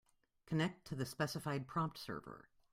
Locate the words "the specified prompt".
0.95-1.99